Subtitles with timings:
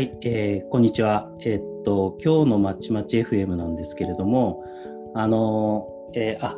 [0.00, 1.30] はい、えーこんにちは。
[1.44, 4.64] えーっと、今日のまちまち FM なんですけれども、
[5.14, 6.56] あのーえーあ、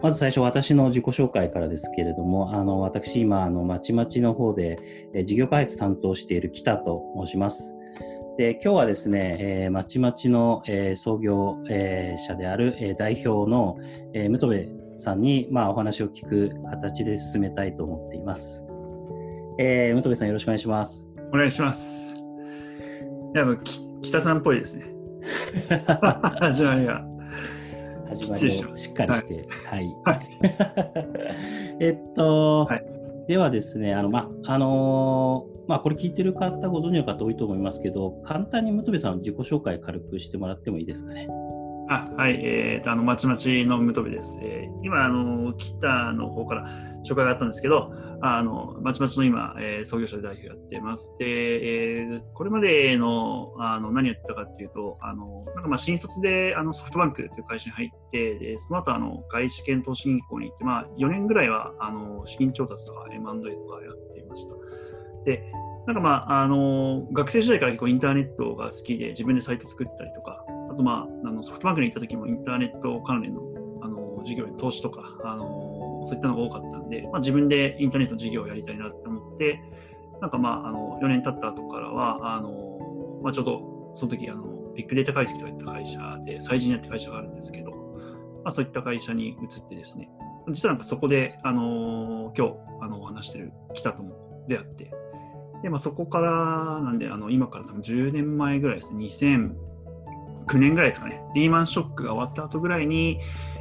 [0.00, 4.78] まず最初私の自己紹介からですけれども、あの、私今、あの、まちまちの方で、
[5.12, 7.74] えー事業開発担当している北と申します。
[8.38, 13.76] で、今日はですね、えーまちまちの、えー創業、えー者である、えー代表の、
[14.14, 18.64] えー、武部さんに、まあ、お話を聞く形で進めたいと思っています。
[19.58, 21.06] えー、武部さんよろしくお願いします。
[21.34, 22.17] お願いします。
[23.34, 24.86] いや、もうき北さんっぽいですね。
[26.40, 27.04] 始まりが。
[28.08, 29.96] 始まりをしっかりして、はい。
[30.04, 30.38] はい。
[31.80, 41.28] えっと、はいではですね、あの、ま、あのーまあ、これ聞いてる方ご存知の方多いと思いますけど、簡単に本部さんの自己紹介軽くしてもらってもいいですかね？
[41.90, 44.38] あはい、えーと、あの、まちまちのムトベです。
[44.42, 46.68] えー今、あの、北の方から
[47.02, 51.16] 紹介があったんですけど、あの、まちまちの今、えー創業者で代表やってます。
[51.18, 64.54] で、えーこれまでの、あの、何やってたかっていうと、あの、なんかまあ、新卒で、あの、ソフトバンクという会社に入って、で、その後、あの、外資系投資銀行に行って、まあ、4年ぐらいは、あの、資金調達とか M&A とかやっていました。
[65.24, 65.42] で、
[65.86, 70.44] なんかまあ、あの、学生時代から結構インターネットが好きで、自分でサイト作ったりとか、
[70.78, 73.42] とまあ、あのソフトバンクに行った時もインターネット関連の
[73.82, 79.60] あの事業に投資とか、あのそういったのが多かったんで、まあ、自分でインターネット事業をやりたいなって思って、
[80.20, 87.70] なんかまあ、あの4年経った後からは、あのまあ、ちょうどその時あのビッグデータ解析とかやった会社で、最人やって会社があるんですけど、
[88.44, 90.08] まあ、そういった会社に移ってですね、
[90.48, 94.92] 実はなんかそこで、あの今日あの話してる北とも出会って、
[95.62, 98.98] でまあ、そこからなんで、あの今から多分10年前ぐらいですね、
[100.48, 103.20] 9年ぐらいですかね、リーマンショックが終わった後ぐらいに、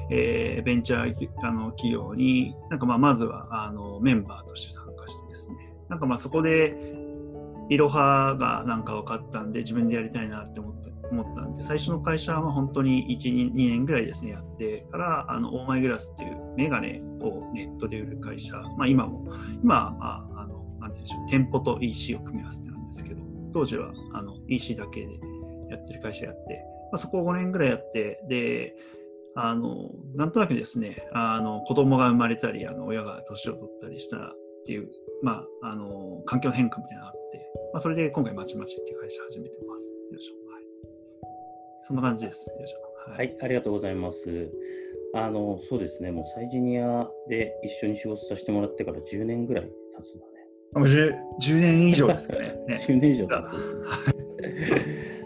[0.10, 5.56] えーベンチャーあの企業に、なんかまあまずはあのメンバーとして参加してですね、
[5.90, 6.76] なんかまあそこで、
[7.70, 19.26] いろはがなんか分かったんで、自分でやりたいなって思った思ったんで、最初の会社は本当に1、2年ぐらいですね、やってから、あのオーマイグラスっていうメガネをネットで売る会社、まあ今も、
[19.64, 23.22] 今は、ああの、なんて言うんでしょう、店舗と EC を組み合わせてなんですけど、
[23.54, 25.20] 当時はあの EC だけで
[25.70, 28.76] やってる会社やって、まあ、そこを5年ぐらいやって、で、
[29.36, 34.90] あの、なんとなくですね、あの、子供が生まれたり、あの、親が年を取ったりしたっていう、
[35.22, 39.94] まあ、あの、環境の変化みたいなのがあって、まあ、それで今回、まちまちっていう会社始めてます。
[40.12, 40.52] よいしょ。
[40.52, 40.64] はい。
[41.88, 42.50] そんな感じです。
[42.50, 42.88] よいしょ。
[43.12, 44.52] はい、ありがとうございます。
[45.14, 50.32] あの、そうですね、もうサイジニアで一緒に仕事させてもらってから10年ぐらい経つんだね。
[50.74, 52.56] もう 10, 10年以上ですかね。
[52.68, 55.17] ね10年以上経つんですね。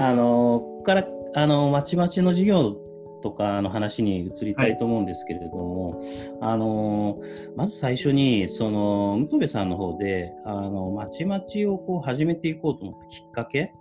[0.00, 2.76] あの、ここから、あの、まちまちの事業
[3.22, 6.02] とかの話に移りたいと思うんですけれども、
[6.40, 7.20] あの、
[7.56, 13.74] まず最初に、その、向部さんの方で、あの、まちまちをこう始めていこうと思ったきっかけ、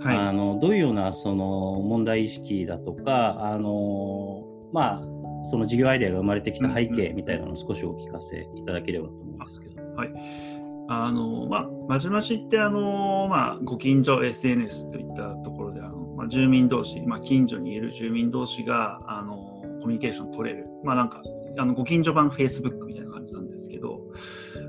[0.00, 0.16] はい。
[0.16, 5.02] あのどういうようなその問題意識だとか、あのまあ、
[5.44, 9.82] その事業アイデアが生まれてきた背景みたいなのを少しお聞かせいただければと思うんですけど。
[10.88, 15.63] あの、まあ、まちまちって、あの、まあ、ご近所 SNS といったところ
[16.24, 19.36] あ、住民同士、まあ、近所にいる住民同士が、あの、
[19.80, 20.66] コミュニケーション取れる。
[20.82, 21.22] まあ、なんか、
[21.58, 24.00] あの、ご近所版 Facebook みたいな感じなんですけど、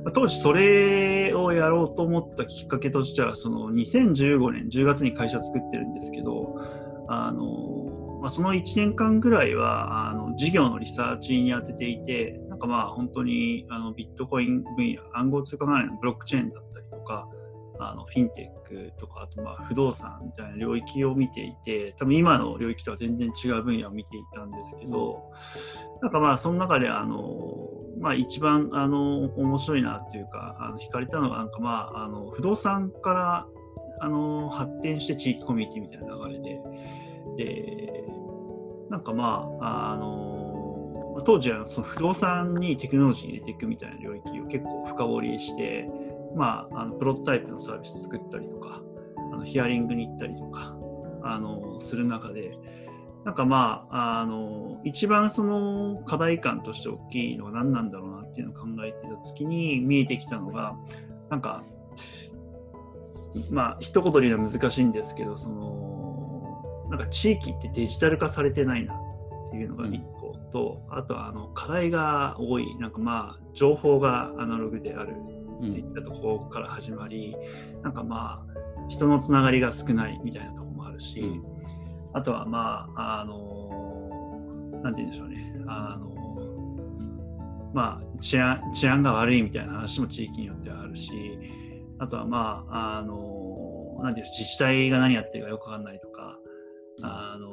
[0.04, 6.60] まあ当時それをやろうと思ったきっかけとしては、その2015年10月に会社作ってるんですけど、
[7.08, 17.28] あの、まあ、その1年間ぐらいは、あの、事業のリサーチに当てていて、なんかまあ本当にあのビットコイン分野、暗号通貨関連のブロックチェーンだったりとか、
[17.80, 25.32] あのフィンテックとか、あとまあ不動産みたいな領域を見ていて、多分今の領域とは全然違う分野を見ていたんですけど、
[26.02, 27.70] なんかまあその中であの、
[28.00, 33.48] まあ一番あの面白いなっていうか、あの惹かれたのがなんかまああの不動産から
[34.02, 36.60] あの発展して地域コミュニティみたいな流れで、
[37.38, 38.04] で、
[38.90, 45.90] なんかまあ、あの、まあ当時はその不動産にテクノロジー入れていくみたいな領域を結構深掘りして、
[46.36, 48.82] まあ、あのプロトタイプのサービス作ったりとか、
[49.34, 50.76] あのヒアリングに行ったりとか、
[51.24, 52.58] あの、する中で、
[53.26, 60.76] なんかまあ、あの、一番その課題感として大きいのは何なんだろうなっていうのを考えていたときに見えてきたのが、
[61.30, 61.64] なんか、
[63.50, 77.36] まあ、一言で言うのは難しいんですけど、その、なんか地域ってデジタル化されてないなっていうのが一個と、あとはあの課題が多い、なんかまあ、情報がアナログであるうんっていったところから始まり、
[77.84, 81.44] なんかまあ、人のつながりが少ないみたいなところもあるし、うん。
[82.14, 86.16] あとはまあ、あの、なんて言うんでしょうね、あの、
[87.74, 91.12] まあ、治安治安が悪いみたいな話も地域によってはあるし、
[92.00, 96.38] あとはまあ、あの、なんていう自治体が何やってるかよくわかんないとか、
[97.02, 97.52] あの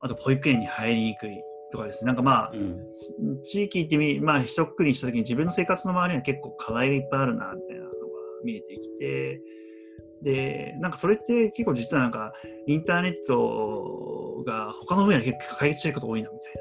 [0.00, 7.94] あと保育園に入りにくいとかですね、なんかまあ、うん、地域ってみ、まあ、一括りにしたときに自分の生活の周りには結構課題がいっぱいあるな、みたいなのが
[8.44, 9.42] 見えてきて、
[10.22, 12.32] で、なんかそれって結構実はなんか
[12.66, 16.52] インターネットが他の分野で結構解決してること多いな、みたい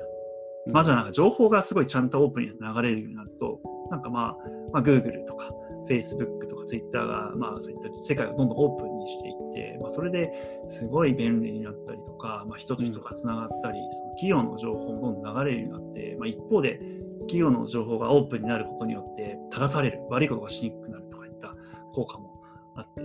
[0.68, 0.74] な。
[0.74, 4.38] まずはなんか情報がすごいちゃんとオープンに流れるようになると、なんかまあ、
[4.74, 5.50] まあ、Google とか
[5.88, 10.32] Facebook とか Twitter が、まあそういった世界をどんどんオープンにしていって、まあそれで
[10.70, 16.80] すごい便利になったりとか、まあ人と人がつながったり、その企業の情報もどんどん流れるようになって、まあ一方で
[17.22, 21.56] 企業の情報がオープンになることによって正される、悪いことがしにくくなるとかいった
[21.94, 22.42] 効果も
[22.76, 23.04] あって、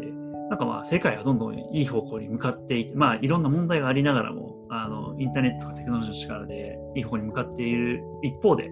[0.51, 8.71] なんかまあ世界はどんどんいい方向に向かっていて、まあいろんな問題がありながらも、あのインターネットとかテクノロジーの力でいい方向に向かっている一方で、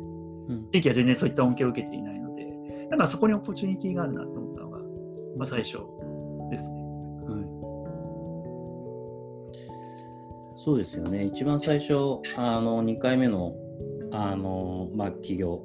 [0.72, 2.19] 地域は全然そういった恩恵を受けていない
[2.90, 4.78] ので、だからそこにオポチュニティがあるなと思ったのが、
[5.36, 5.78] まあ、最初
[6.50, 6.80] ですね。
[7.26, 7.46] はい、
[10.56, 11.24] そうですよね。
[11.24, 11.94] 一番最初、
[12.36, 13.54] あの2回目の
[14.12, 15.62] あの、まあ、起業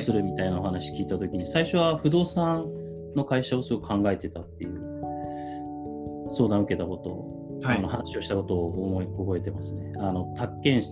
[0.00, 2.66] するみたいなお話聞いたときに、はい、最初は不動産
[3.14, 4.72] の会社をすごく考えてたっていう
[6.34, 9.92] 相談を受けたことを、はい、あの話をしたことを思い覚えてますね。
[9.98, 10.82] あの宅建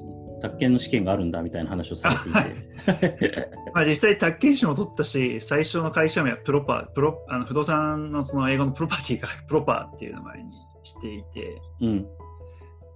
[0.43, 1.63] 宅建の試験があるんだみたい。
[1.65, 3.51] な話をされていて。
[3.75, 10.53] まあ実際宅建士も取ったし、最初の会社名はプロパー、プロあの不動産のその英語のプロパティから プロパーっていう名前に
[10.83, 12.07] していて、うん、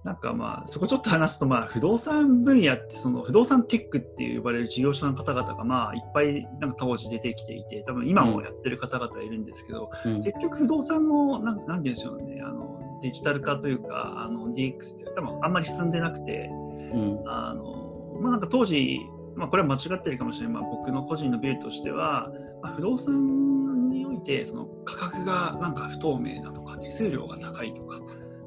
[0.03, 12.41] なんかまあそこちょっと話すとまあ不動産分野ってその不動産テックって呼ばれる事業者の方々がまあいっぱいなんか当時出てきていて多分今もやってる方々いるんですけど、うん、結局不動産のなんなんて言うんでしょうね。
[12.43, 16.49] あのデジタル化というかあの DX って多分あんまり進んでなくて、
[16.93, 18.99] うん、あのまあ、なんか当時、
[19.35, 22.29] まあ、これは間違ってるかもしれない、まあ、僕の個人のビルとしては、
[22.61, 27.99] まあ、不動産においてその価格がなんか不透明だとか手数料が高いとか、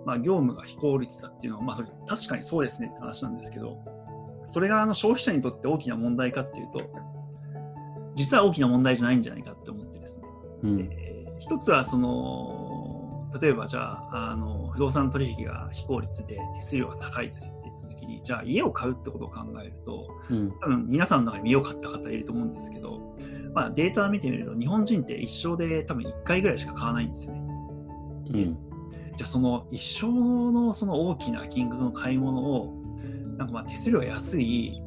[0.05, 3.79] まあ、業務が非効率だっていうのは、まあ、それ確かにそうですねって話なんですけど
[4.49, 6.83] それがあの消費者にとって大きな問題かっていうと
[8.17, 10.25] 実は大きな問題じゃないんじゃないかって思ってですね、
[10.65, 17.57] うん、えー、一つはその例えばじゃああの不動産取引が非効率で手数料が高いです
[18.07, 23.17] にじゃあ家を買うってことを考えると、うん、多分皆さんの中に家を買った方いると思うんですけど、
[23.55, 27.41] まあ、データを見てみると日本人って一生で多分1回ぐらいしか買わないんですよね。
[28.33, 28.59] うん、
[29.17, 30.07] じゃあその一生
[30.53, 32.75] のその大きな金額の買い物を
[33.37, 34.83] なんかまあ手数料が安い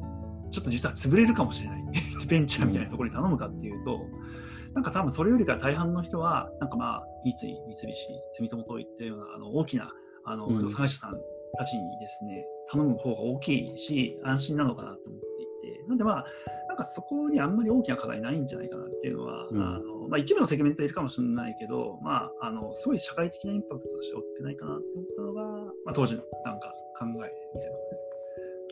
[0.50, 1.84] ちょっと実は潰れるかもしれない。
[2.28, 7.34] ベンチャーみたいなところに頼むかっていうと、うん、なんか多分それよりか大半の人はなんかまあ三井
[7.76, 7.94] 三菱
[8.32, 9.92] 住友といったようなあの大きな
[10.24, 11.12] あの不動産会社さん
[11.58, 16.24] たちにですね、頼む方が大きいし、安心なのかなと思っていて、なんでまあ、
[16.68, 25.42] なんかそこにあんまり大きな課題ないんじゃないかなっていうのは、うん、あのまあ、一部のセグメントいるかもしれないけど、まあ、あのすごい社会的なインパクトとして大きくないかなと思ったのが、
[25.84, 28.00] まあ、当時のなんか考えみたいなことです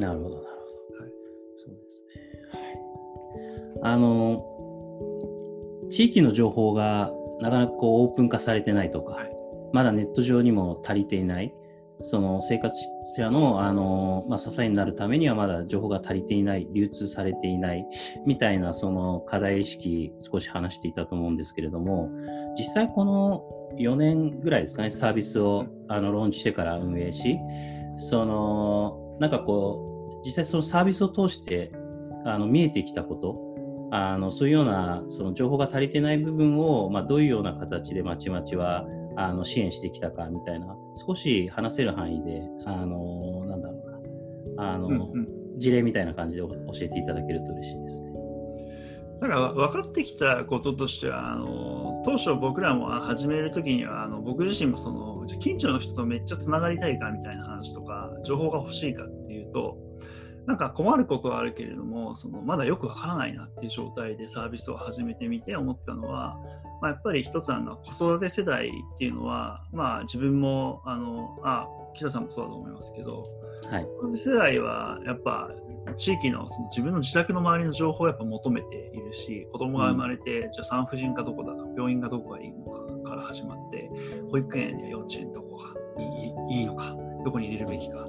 [0.00, 0.06] ね。
[0.06, 1.02] なるほど、なるほど。
[1.02, 1.12] はい、
[1.56, 2.12] そうですね。
[3.82, 4.44] はい、あの、
[5.90, 9.36] 地域の情報がなかなかこうオープン化されてないとか、はい、
[9.72, 11.54] まだネット上にも足りていない。
[12.02, 12.74] その生活
[13.16, 17.86] 者のあの、まあ、支えになるためにはまだ情報が足りていない、流通されていない
[18.26, 22.10] みたいなその課題意識、少し話していたと思うんですけれども、
[22.58, 23.44] 実際この
[23.78, 27.38] 4年ぐらいですかね、サービスをあのローンチしてから運営し、
[27.96, 31.72] そのなんかこう、実際そのサービスを通して
[32.24, 33.52] あの見えてきたこと、
[33.94, 40.76] あのそういうようなその情報が足りてない部分を、まあ、どういうような形でまちまちはあの支援してきたかみたいな、
[41.06, 43.82] 少し話せる範囲で、あのなんだろ
[44.54, 45.04] うな、あの、うんう
[45.56, 48.12] ん、事例みたいな感じで教えていただけると嬉しいですね。
[49.22, 59.78] だから分かってきたこととしてはあの当初僕らも始めるときにはあの僕自身もその近所の人とめっちゃつながりたいかみたいな話とか情報が欲しいかっていうと
[60.46, 66.36] なんか困ることはあるけれどもそのまだよくわからないなっていう状態でサービスを始めてみて思ったのは
[66.82, 73.24] まあ、やっぱり一つあの子育て世代っていうのは、まあ、自分もあのあ北さんもそうだと思いますけど、
[73.70, 75.48] はい、子育て世代はやっぱ
[75.96, 83.88] 地域のその自分の自宅の周りの情報をやっぱ求めているし子供が生まれて、うん、じゃあ産婦人科どこだと病院がどこがいいのかから始まって
[84.32, 88.04] 保育園や幼稚園どこがいいいいのかどこに入れるべきか。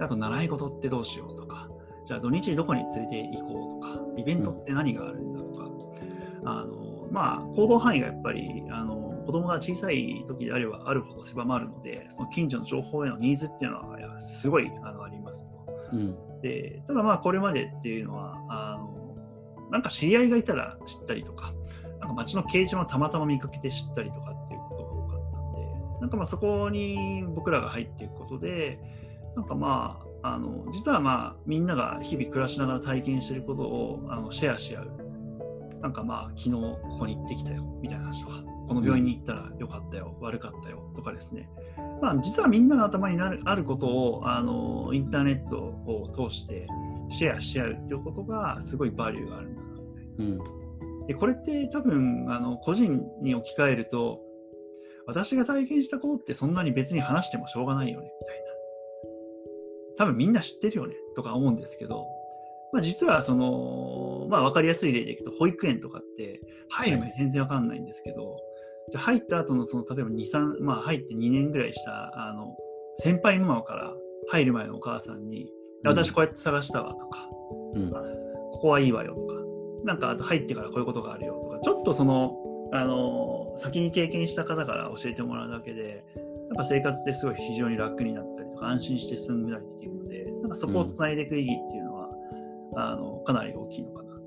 [0.00, 1.68] あと習い事ってどうしようとか
[2.06, 6.73] じゃあ土日どこに連れて行こうとかイベントって何があるんだとか、うん、あの
[7.14, 15.54] まあ、行動範囲がやっぱりあの子供が小さい時であればあるほど狭まるので、その近所の情報へのニーズっていうのはすごいあのありますと。
[15.92, 19.16] うん、でただまあこれまでっていうのはあの
[19.70, 21.54] なんか知り合いがいたら知ったりとか、
[22.00, 28.80] なんか街の掲示板をたまたま見かけて知ったりとかっていうことが多かったんで、なんかまあそこに僕らが入っていくことで、
[29.36, 35.03] なんかまあ、あの実はまあみんなが日々暮らしながら体験していることをあのシェアし合う。
[35.84, 41.50] なんかまあ昨日ここに行ってきたよみたいな話とか、この病院に行ったらよかったよ、悪かったよとかですね。
[42.00, 46.66] まあ実はみんなの頭になるあることをあのインターネットを通して
[47.10, 50.24] シェアし合うっていうことがすごいバリューがあるんだなみたいな。
[50.24, 51.06] うん。
[51.06, 54.22] でこれって多分あの個人に置き換えると
[55.06, 58.44] 私が体験したことってそんなに別に話してもしょうがないよねみたいな
[59.98, 62.06] 多分みんな知ってるよねとか思うんですけど、
[62.74, 68.36] まあ、実はその、まあ、分かりやすい例でいくと保育園とかって入る前全然分かんないんですけど、
[68.90, 72.56] じゃあ入った後のその例えば23、まあ、入って2年ぐらいしたあの
[72.98, 73.94] 先輩ママから
[74.28, 75.52] 入る前のお母さんに、
[75.84, 77.28] 私こうやって探したわとか、
[77.74, 77.90] うん。
[77.90, 79.34] ここはいいわよとか、
[79.84, 82.34] なんかあと入ってからこういうことがあるよとか、ちょっとその、
[82.72, 86.04] あの先に経験した方から教えてもらうだけで、
[86.48, 91.93] なんか生活ってすごい非常に楽になったりとか、安心して進んだりできるので、なんかそこをつないでいく意義っていうのは、
[92.76, 94.20] あのかなり大きいのかなと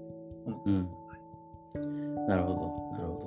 [0.46, 2.28] 思ってうん。
[2.28, 3.20] なるほど、なるほ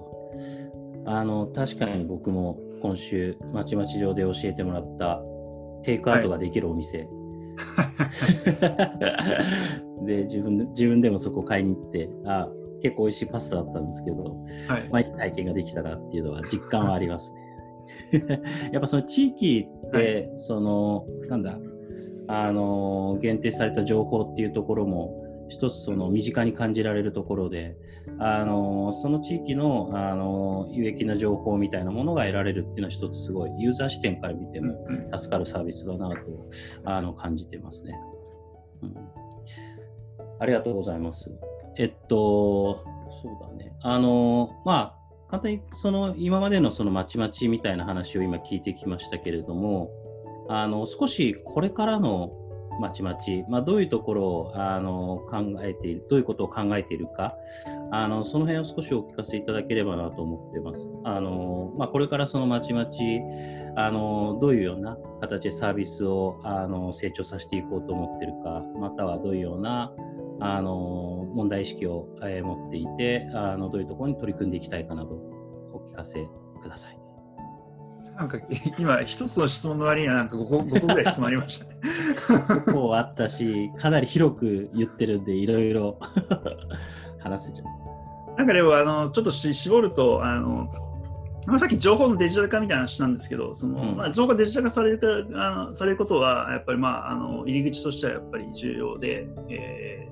[1.04, 1.10] ど。
[1.10, 5.20] あの、確かに僕も今週、まちまち上で教えてもらった
[5.82, 7.08] テイクアウトができるお店。
[10.06, 12.48] で自分で、自分でもそこ買いに行って、あ
[12.82, 14.24] 結構美味しいパスタだったんですけど、
[14.68, 14.88] はい。
[14.90, 17.40] まあ、いい体験ができたなっていうのは実感はありますね。
[18.72, 21.58] やっぱその地域で、その、なんだ、
[22.32, 25.20] あの、限定された情報っていうところも、
[25.50, 27.76] 一つその身近に感じられるところで、
[28.18, 36.16] あのその地域のあの有益な情報みたいなものが得られるっていうのは一つすごいユーザー視点から見てもうん助かるサービスだなと
[36.84, 37.94] あの感じてますね、
[38.82, 38.94] うん。
[40.38, 41.30] ありがとうございます。
[41.76, 42.84] えっと、
[43.22, 43.72] そうだね。
[43.82, 44.96] あの、ま
[45.28, 49.90] あ、簡単にその今までのそのまちまちみたいな話を今聞いてきましたけれども、
[50.52, 52.33] あの少しこれからの
[52.80, 57.37] まちまち、まあ、どういうところをあの考えている、どういうことを考えているか、
[57.92, 60.88] あのその辺を少しお聞かせいただければなと思ってます。
[61.04, 63.21] あのまあ、これからそのまちまち
[63.76, 69.92] あの、どういうような形でサービスをあの成長させていこうと思ってるか、またはどういうような
[70.40, 75.16] あの問題意識を、え持っていてあの、どういうところに取り組んでいきたいかなど
[75.73, 76.26] お聞かせ
[76.62, 77.00] ください。
[78.20, 78.38] なんか
[78.78, 81.80] 今、一つの質問の割にはなんか 5, 個5個ぐらい質問ありましたね。
[82.48, 85.98] 結構あったし、かなり広く言ってるんで、いろいろ
[87.18, 88.36] 話せちゃう。
[88.36, 90.70] なんかでもあのちょっとし絞るとあの、
[91.46, 100.10] まあ、さっき情報のデジタル化みたいな話なんですけどその、うんまあ、情報がデジタル化されるかあのされることはやっぱり、まあ、あの入り口としてはやっぱり重要で、えー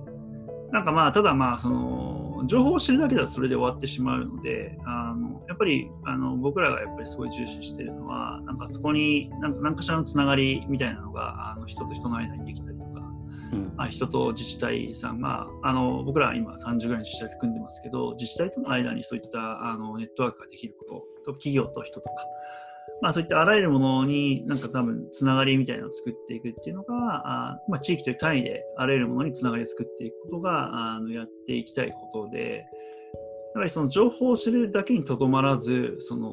[0.70, 12.88] なんかまあただまあその情報を知るだけではそれで終わってしまうのであのやっぱりあの僕らがやっぱりすごい重視しているのはなんかそこになんか何かしらのつながりみたいなのがあの人と人の間にできたりとか
[13.52, 13.72] うん。
[13.76, 22.14] まあ、人と自治体さんがあの僕らは今30ぐらいの自治体と組んでますけど自治体との間にそういったあのネットワークができることと企業と人とか、
[23.00, 26.94] まあ、そういったあらゆるものになんか多分つながりみたいなのを作っていくっていうのが
[27.52, 32.64] あ、まあ、地域という単位であらゆるものにつながりを作っていくことがあのやっていきたいことで
[33.54, 36.32] やはりその情報を知るだけにとどまらずその、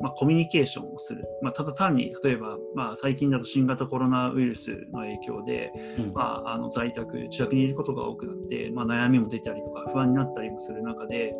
[0.00, 6.12] まあ、コミュニケーションをする、まあ、ただ単に例えば、まあ、最近だと新型コロナウイルスの影響でうん。
[6.12, 11.32] まあ、あの在宅、自宅にいることが多くなって、まあ、悩みも出たりとか不安になったりもする中で、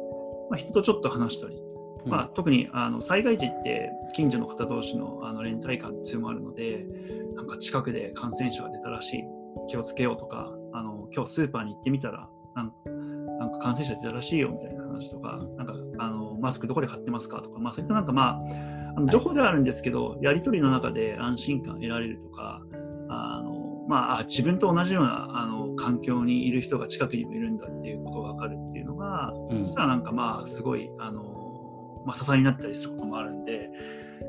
[0.51, 1.61] まあ、人とちょっと話したり、
[2.07, 6.87] まあ、特にあの災害時って近所の方同士のあの連帯感強まるので
[7.35, 9.25] なんか近くで感染者が出たらしい
[9.69, 22.63] 気をつけようとかあの今日スーパーに行ってみたらなんか感染者出たらしいよみたいな話とかなんかあのマスクどこで買ってますかとか、まあ、そういったなんかまああの情報ではあるんですけど、やり取りの中で安心感得られるとか
[23.09, 29.65] あの、まあ、あ自分と同じようなあの環境にいる人が近くにもいるんだっていうことが分かるっていうのがうん。
[29.67, 31.23] 実はなんかまあすごいあの、
[32.05, 33.71] まあ、支えになったりすることもあるんで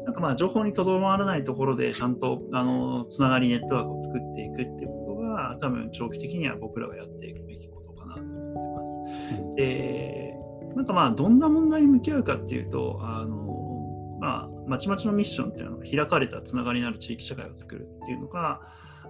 [0.05, 9.55] なんかまあ情報にとどまらないところでちゃんとあのつながりネットワークを作っていくっていうことが多分長期的には僕らがやっていくべきことかなと思ってます。
[9.55, 10.35] で
[10.75, 18.61] なんかまあどんな問題に向き合うかっていうとあの、まあ、まちまちのミッションっていうのは開かれたつながりのある地域社会を作るっていうのが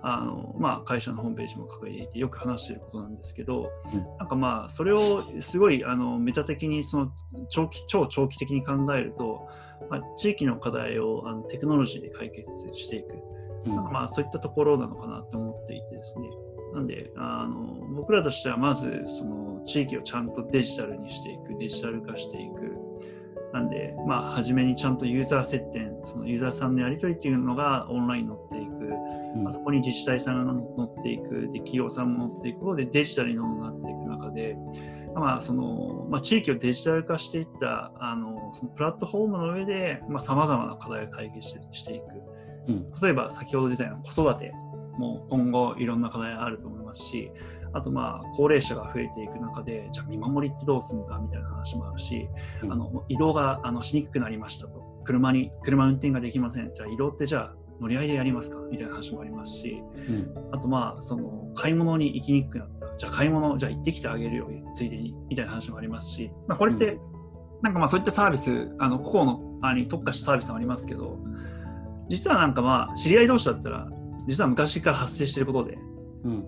[0.07, 4.17] あの、まあ、会社のホームページも掲げていてよく話していることなんですけど、うん。
[4.19, 7.11] なんかまあそれをすごいあのメタ的にその
[7.49, 9.47] 長期超長期的に考えると、
[9.89, 13.15] まあ、地域の課題をあのテクノロジーで解決していく。
[13.65, 13.75] うん。
[13.75, 16.29] なんかまあそういったところなのかなと思っていてですね。
[16.75, 22.75] なんであの僕らとしてはまずその地域をちゃんとデジタルにしていくデジタル化していく。
[23.55, 28.74] なんで、まあ、初めにちゃんとユーザー接点、そのユーザーさんのやり取りっていうのがオンラインに乗っていく、うん、
[29.35, 32.59] まあ、そこに自治体さんが乗っていく、で企業さんも乗っていく。
[32.59, 34.57] ことでデジタルになっていく中で、
[35.13, 42.03] まあそのまあ、地域をデジタル化していったあのそのプラットフォームの上でさまざ、まな課題を解決していく、
[42.67, 44.51] うん、例えば先ほど出たような子育て
[44.97, 47.31] も今後いろんな課題あると思いますし
[47.73, 52.27] あとまあ高齢者が増えていく中でじゃあ見守りってどうするんだみたいな話もあるし、
[52.63, 54.95] うん、あの移動があのしにくくなりましたと。
[55.05, 56.73] 車に車運転ができません。
[56.73, 58.59] じゃあ移動ってじゃあ乗り合いでやりますか？
[58.71, 62.97] みたいな話もありますし、うん、あとまあその買い物に行きにくくなった。
[62.97, 65.13] じゃあ買い物じゃあ行ってきてあげるよついでに。
[65.29, 66.99] みたいな話もありますし、まあ、これって、うん、
[67.61, 71.19] なんかまあそういったサービスあの個々のあに特化したサービスもありますけど
[72.09, 73.87] 実はなんかまあ知り合い同士だったら
[74.27, 75.77] 実は昔から発生していることで、
[76.23, 76.45] うん、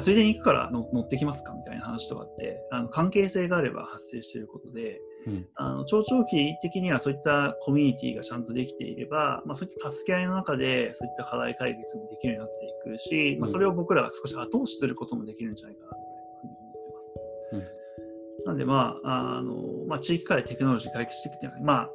[0.00, 1.52] ついでに行くから乗ってきますか？
[1.54, 16.04] みたいな話とかってあの関係性があれば発生していることで、うん、あの長長期的にはそういったコミュニティがちゃんとできていれば、まあ、そういった助け合いの中でそういった課題解決もできるようになっていくし、うん、まあ、それを僕らが少し後押しすることもできるんじゃないかなという
[16.40, 17.10] ふうに思ってます。
[17.52, 19.54] うん、なので、まああの
[19.88, 21.90] まあ、地域課題テクノロジー解決していくっていうのは、まあ、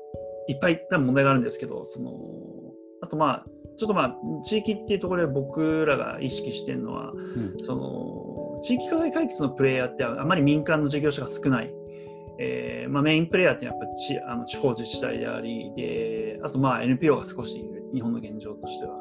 [0.50, 2.12] いっぱい多分問題があるんですけどその
[3.02, 3.46] あとまあ
[3.78, 11.74] ちょっとまあ地域っていうところで僕らが意識してるのは、うん、その地域課題解決のプレイヤーってあまり民間の事業者が少ない。
[12.40, 18.96] えーまあ、メインプレイヤーってやっぱ地あの地方自治体でありであとまあ NPO が少しいる日本の現状としては。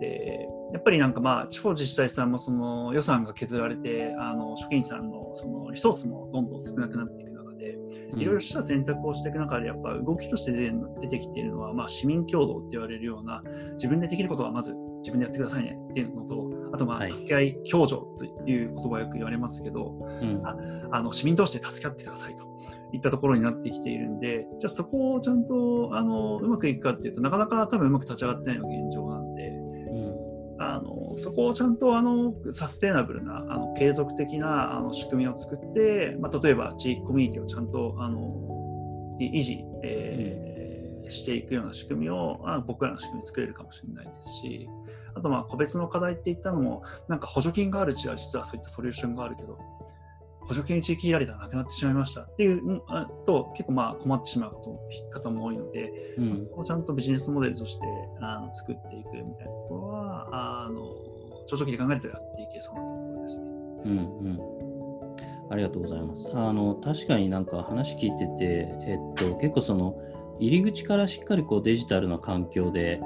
[0.00, 7.78] でやっぱりなんかまあ地方自治体さんもその予算が削られてあの職員さんのそのリソースもどんどん少なくなっていく中で
[8.16, 13.42] いろいろした選択をしていく中でやっぱ動きとして出てきているのはまあ市民共同って言われるような
[13.74, 20.56] 自分でできることはまず自分でやってくださいねっていうのとあとまあ助け合い共助という言葉よく言われますけど、うん、あ
[20.96, 22.44] あの市民同士で助け合ってくださいと
[22.92, 44.68] いったところになってきているんでじゃあそこをちゃんとあのうまくいくかっていうとなかなか多分うまく立ち上がってないのが現状なんで、うん、あのそこをちゃんとあのサステナブルなあの継続的なあの仕組みを作って、まあ、例えば地域コミュニティをちゃんとあの維持、えー、うん、していくような仕組みをあ僕らの仕組み作れるかもしれないですし。
[45.14, 49.58] あとまあ個別の課題っていったのも、なんか補助金があるうちは実はそういったソリューションがあるけど、
[50.46, 52.82] 補助金地域やりがなくなってしまいましたっていう
[53.24, 54.80] と結構まあ困ってしまうこ
[55.12, 57.80] と方も多いので、うん、そこをちゃんとビジネスモデルとして
[58.20, 60.82] あの作っていくみたいなところはあの
[61.46, 63.44] 長長期で考えるとやっていけそうなところですね。
[63.84, 66.28] うんうん、ありがとうございます。
[66.34, 69.96] あの確かになんか話聞いてて、えっと、結構その
[70.38, 73.00] 入り口からしっかりこうデジタルな環境で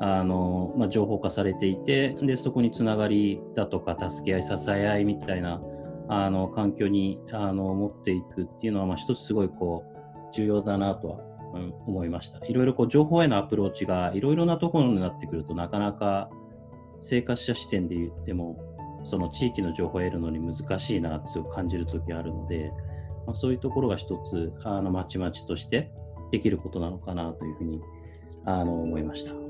[0.00, 5.60] あの、まあ、情報化されていてでそこにつながりだとか助け合い支え合いみたいな
[6.08, 11.26] あの環境にあの持っていくっていうのは、まあ、一つすごいこう重要だなとは、
[11.86, 12.44] 思いました。
[12.46, 16.28] いろいろこう情報へのアプローチがいろいろなところになってくるとなかなか
[17.00, 18.58] 生活者視点で言っても
[19.04, 22.72] その地域の情報を得るのに難しいなって感じる時あるので、
[23.26, 25.90] まあ、そういうところが一つあのまちまちとして
[26.32, 27.80] できることなのかなというふうに
[28.44, 29.45] あの思いました。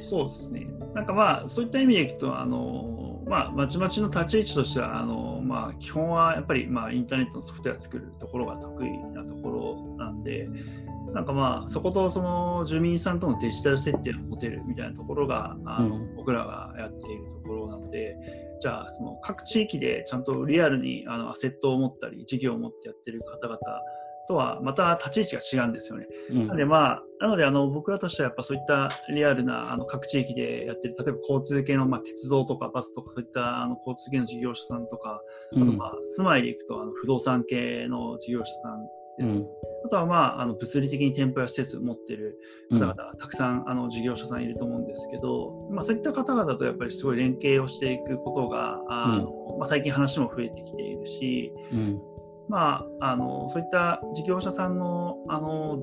[0.00, 0.66] そうですね。
[0.94, 10.48] なんかまあ、そういった意味でいくと、あの、まあ、まちまちの立ち位置としては、あの、まあ、基本はやっぱり、まあ、インターネットのソフトウェア作るところが得意なところなんで、
[11.12, 18.16] なんかまあ、そことその住民さんとのデジタル接点を持てるみたいなところが、あの、うん、僕らがやっているところなので、
[18.60, 23.58] じゃあ、その各地域でちゃんとリアルにあのアセットを持ったり、事業を持ってやってる方々
[24.26, 26.06] とはまた立ち位置が違うんですよね。
[26.30, 35.20] うん、なので、まあ、なのであの僕らとしてはやっぱそういったリアルなあの各地域でやってる例えば交通系の、まあ、鉄道とかバスとかそういったあの交通系の事業者さんとか、
[35.52, 38.86] あとまあ住まいでいくとあの不動産系の事業者さん
[39.16, 39.46] です、ね、うん、
[39.84, 42.38] あとは、まあ、あの物理的に店舗や施設を持ってる
[42.70, 51.52] 方々、うん、たくさんあの事業者さんいると思うんですけど、まあ、そういった方々とやっぱりすごい連携をしていくことがあの、まあ、最近話も増えてきているし、
[52.48, 55.78] まあ、あのそういった事業者さんのあの、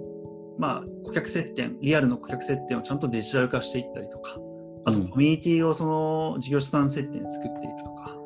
[0.58, 4.38] まあ、顧客接点リアルの顧客接点をちゃんとデジタル化していったりとか
[4.86, 8.18] あとコミュニティをその事業者さん接点で作っていくとか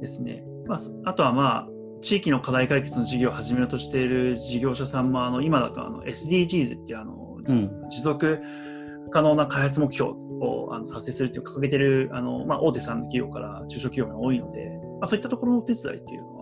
[0.00, 1.68] ですね、うん、まあ、あとはまあ
[2.00, 8.40] 地域の課題解決の事業を始めようとしている事業者さんもあの今だとあの SDGs っていうあの、うん、持続
[9.10, 14.70] 可能な開発目標をあの達成するっていう掲げてるあの、まあ、大手さんの企業から中小企業が多いので、
[15.00, 16.37] まあ、そういったところのお手伝いっていうの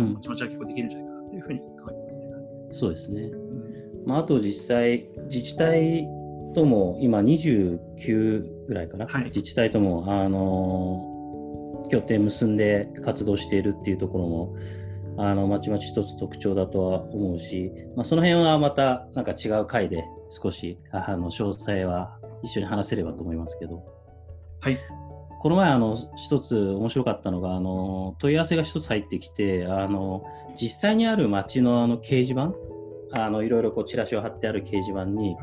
[0.00, 2.24] はうん、気持ちは結構できるんじゃないかなというふうに考えてますね。
[2.72, 3.22] そうですね。
[3.22, 6.06] うん、まあ、あと実際、自治体
[6.54, 11.08] とも今29ぐらいかな、はい、自治体とも、あの
[11.90, 14.56] 協定結んで活動しているっていうところも
[15.18, 23.84] あのまちまち一つ特徴だとは思うし、まあ、その辺はまたなんか違う回で少しあの詳細は一緒に話せればと思いますけど。
[24.60, 24.78] はい。
[25.42, 30.22] この前あの一つ面白かったのがあの問い合わせが一つ入ってきてあの
[30.54, 32.52] 実際にある街のあの掲示板
[33.12, 35.36] あのいろいろこうチラシを貼ってある掲示板に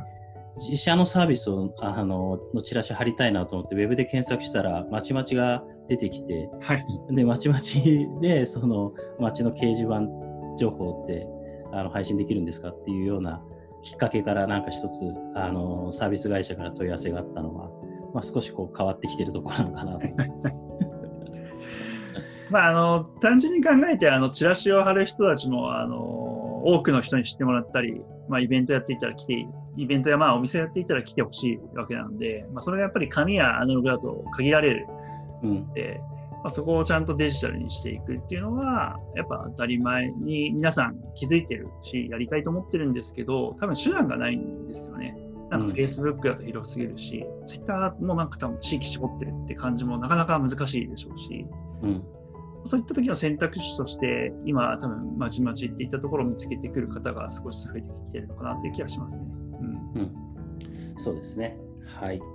[0.58, 10.04] 自社のサービスをあののチラシ貼りたいなと思ってウェブで検索したらまちまちが出てきて、はい、でまちまちでその街の掲示板
[10.58, 11.28] 情報って
[11.74, 13.42] あの配信できるんですかっていうような
[13.82, 17.70] きっかけからなんか一つあのサービス会社から問い合わせがあったのは、
[18.14, 20.00] まあ、少しこう変わってきてるところなのかなと。
[22.50, 25.96] まあ、あの単純に考えてあのチラシを貼る人たちもあの
[26.66, 34.88] 多くの人に知ってもらったり、まあ、イベントやっていたら来てイベントやまあお店やっていたら来てほしいわけなんで、まあ、それがやっぱり紙やアナログだと限られる
[35.44, 45.16] ので、うん、まあ、そこをちゃんとデジタルにしていくっていうのはやっぱ当たり前に皆さん気づいてるしやりたいと思ってるんですけど多分手段がないんですよね。
[45.50, 51.46] なんか Facebook だと広すぎるし、うん、Twitter もなんか多分地域絞ってるって感じもなかなか難しいでしょうし、
[51.84, 52.04] うん、
[52.66, 59.24] そういった時の選択肢として、今、多分まちまちっていったところを見つけてくる方が少し増えてきてるのかなという気がしますね。
[59.60, 60.14] うん、うん、
[60.98, 61.58] そうですね。
[61.86, 62.20] はい。
[62.20, 62.30] はい、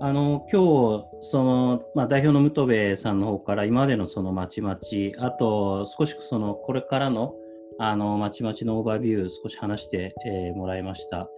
[0.00, 7.34] あの今日その、まあ、代表の武部さんの方から今までのそのまちまち、あと少しそのこれからの
[7.78, 11.28] あのまちまちのオーバービュー少し話して、えー、もらいました。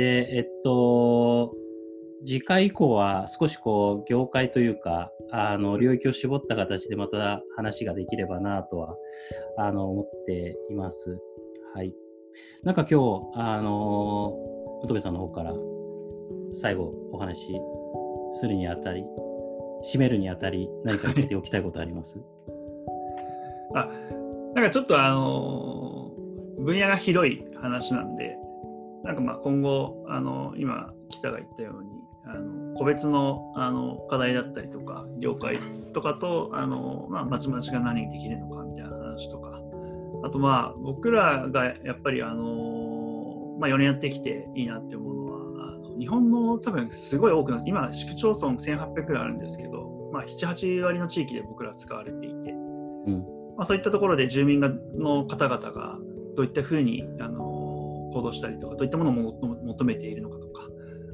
[0.00, 1.54] で、えっと、
[2.26, 8.96] 次回以降は少しこう業界というかあの領域を絞った形でまた話ができればなとは
[9.58, 11.18] あの思っています。
[11.74, 11.94] はい。
[12.62, 14.32] なんか今日あの
[14.82, 15.52] 乙部さんの方から
[16.52, 17.60] 最後お話し
[18.40, 19.04] するにあたり
[19.92, 22.18] 締めるにあたり何か言っておきたいことあります？
[23.76, 23.90] あ
[24.54, 26.10] なんかちょっとあの
[26.58, 28.38] 分野が広い話なんで
[29.04, 31.90] なんかまあ今後あの今北が言ったように
[32.24, 35.58] あの個別のあの課題だったりとか業界
[35.92, 39.60] とかとあの、まあ、まちまちが何できるのかみたいな話とか
[40.22, 45.24] あとまあ僕らがやっぱりあの、まあ、4年やってきていいなって思うの
[45.56, 53.40] はあの日本の多分すごい多くの今市区町村1800くらいあるんですけど、まあ、78割の地域で僕ら使われていて、うん。
[53.56, 55.98] まあ、そういったところで住民がの方々が
[56.36, 57.49] どういったふうにあの
[58.10, 59.32] 行動したりとかどういったものを
[59.64, 60.62] 求めているのかとか。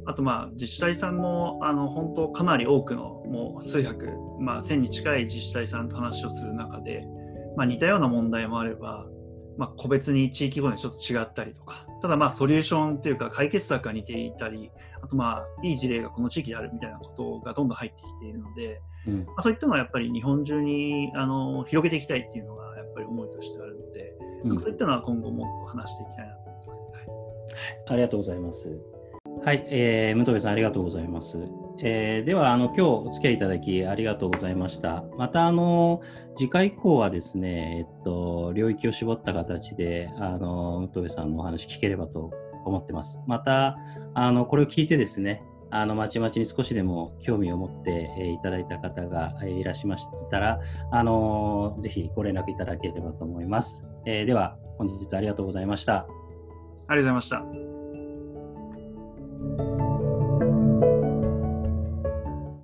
[0.09, 7.05] あとまあ自治体さんもあの本当かなり多くのもう数百、まあ、1000に近い自治体さんと話をする中で、
[7.57, 9.07] まあ、似たような問題もあれば、
[9.59, 11.87] まあ、個別に地域ごとにちょっと違ったりとか。
[12.03, 14.71] ただまあソリューションというか解決策が似ていたり
[15.03, 24.13] あとまあいい事例がこの地域であるみたいなことがどんどん入ってきているので、うん、まあ、そういったのはやっぱり日本中にあの広げていきたいっていうのがやっぱり思いとしてあるので、
[24.51, 26.93] うん、そういったのは今後もっと話していきたいなと思ってます、はい、
[27.89, 28.79] ありがとうございます。
[29.45, 31.39] はい、えー、武藤さんありがとうございます。
[31.81, 35.05] えー、ではあの今日お付き合いいただきありがとうございました。
[35.19, 36.01] またあの
[36.37, 42.33] 次回以降はですね、えっと領域を絞った形であの武藤さんのお話聞ければと
[42.65, 43.21] 思ってます。
[43.27, 43.77] また
[44.15, 50.61] あのこれを聞いてですね、あのまちまちに少しでも興味を持って、え、いただいた方が、え、いらっしゃいましたら、
[50.93, 53.85] あのぜひご連絡いただければと思います。
[54.07, 55.95] え、では本日ありがとうございました。
[55.97, 56.09] ありが
[56.89, 57.66] とうございました。